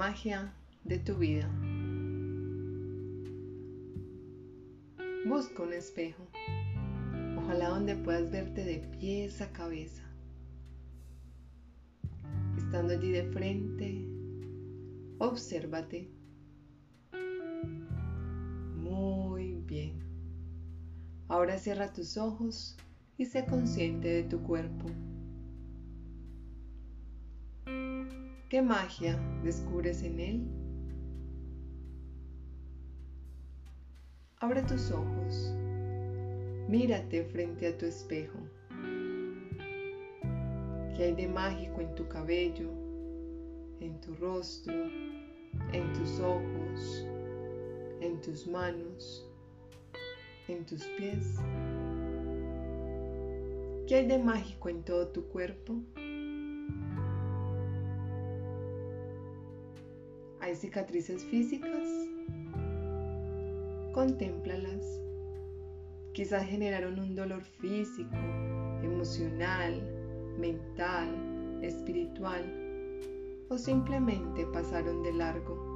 magia 0.00 0.50
de 0.84 0.98
tu 0.98 1.14
vida. 1.14 1.46
Busca 5.28 5.62
un 5.62 5.74
espejo, 5.74 6.26
ojalá 7.36 7.68
donde 7.68 7.96
puedas 7.96 8.30
verte 8.30 8.64
de 8.64 8.78
pies 8.98 9.42
a 9.42 9.52
cabeza. 9.52 10.02
Estando 12.56 12.94
allí 12.94 13.10
de 13.10 13.24
frente, 13.24 14.08
obsérvate. 15.18 16.08
Muy 18.76 19.52
bien. 19.66 20.00
Ahora 21.28 21.58
cierra 21.58 21.92
tus 21.92 22.16
ojos 22.16 22.78
y 23.18 23.26
sé 23.26 23.44
consciente 23.44 24.08
de 24.08 24.22
tu 24.22 24.40
cuerpo. 24.44 24.86
¿Qué 28.50 28.62
magia 28.62 29.16
descubres 29.44 30.02
en 30.02 30.18
él? 30.18 30.40
Abre 34.40 34.62
tus 34.62 34.90
ojos. 34.90 35.54
Mírate 36.68 37.22
frente 37.26 37.68
a 37.68 37.78
tu 37.78 37.86
espejo. 37.86 38.40
¿Qué 40.96 41.04
hay 41.04 41.12
de 41.14 41.28
mágico 41.28 41.80
en 41.80 41.94
tu 41.94 42.08
cabello, 42.08 42.70
en 43.78 44.00
tu 44.00 44.16
rostro, 44.16 44.74
en 45.72 45.92
tus 45.92 46.18
ojos, 46.18 47.06
en 48.00 48.20
tus 48.20 48.48
manos, 48.48 49.30
en 50.48 50.66
tus 50.66 50.82
pies? 50.98 51.36
¿Qué 53.86 53.94
hay 53.94 54.08
de 54.08 54.18
mágico 54.18 54.68
en 54.68 54.82
todo 54.82 55.06
tu 55.06 55.28
cuerpo? 55.28 55.84
¿Hay 60.40 60.54
cicatrices 60.56 61.24
físicas? 61.24 61.86
Contémplalas. 63.92 65.00
Quizás 66.14 66.46
generaron 66.46 66.98
un 66.98 67.14
dolor 67.14 67.42
físico, 67.42 68.16
emocional, 68.82 69.82
mental, 70.38 71.60
espiritual 71.62 72.44
o 73.50 73.58
simplemente 73.58 74.46
pasaron 74.46 75.02
de 75.02 75.12
largo. 75.12 75.70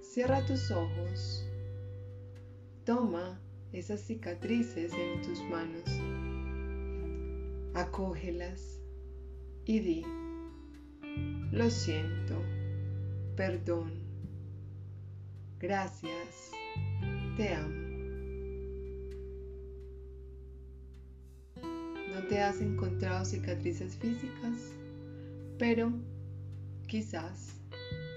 Cierra 0.00 0.44
tus 0.46 0.70
ojos. 0.70 1.46
Toma 2.84 3.40
esas 3.72 4.00
cicatrices 4.00 4.92
en 4.94 5.22
tus 5.22 5.40
manos. 5.44 5.84
Acógelas 7.74 8.80
y 9.66 9.80
di, 9.80 10.04
lo 11.52 11.70
siento, 11.70 12.34
perdón, 13.36 13.92
gracias, 15.58 16.52
te 17.36 17.54
amo. 17.54 17.88
No 22.12 22.26
te 22.28 22.40
has 22.40 22.60
encontrado 22.60 23.24
cicatrices 23.24 23.96
físicas, 23.96 24.72
pero 25.58 25.92
quizás 26.86 27.54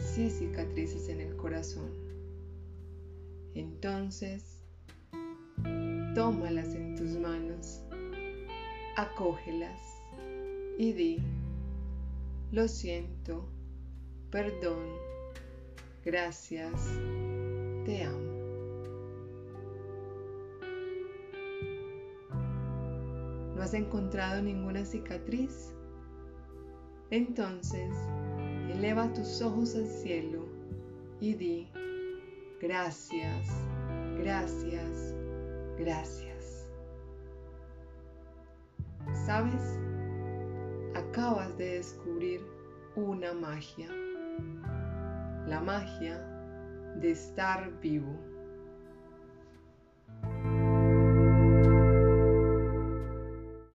sí 0.00 0.30
cicatrices 0.30 1.08
en 1.08 1.20
el 1.20 1.36
corazón. 1.36 1.90
Entonces, 3.54 4.62
tómalas 6.14 6.74
en 6.74 6.96
tus 6.96 7.10
manos, 7.18 7.82
acógelas 8.96 9.80
y 10.78 10.92
di, 10.92 11.18
lo 12.52 12.66
siento, 12.66 13.48
perdón, 14.30 14.84
gracias, 16.04 16.72
te 17.84 18.02
amo. 18.02 18.30
¿No 23.54 23.62
has 23.62 23.74
encontrado 23.74 24.42
ninguna 24.42 24.84
cicatriz? 24.84 25.72
Entonces, 27.10 27.94
eleva 28.70 29.12
tus 29.12 29.42
ojos 29.42 29.76
al 29.76 29.86
cielo 29.86 30.44
y 31.20 31.34
di, 31.34 31.68
gracias, 32.60 33.48
gracias, 34.18 35.14
gracias. 35.78 36.70
¿Sabes? 39.26 39.78
Acabas 41.10 41.58
de 41.58 41.78
descubrir 41.78 42.40
una 42.94 43.34
magia. 43.34 43.88
La 45.48 45.60
magia 45.60 46.18
de 47.00 47.10
estar 47.10 47.68
vivo. 47.80 48.16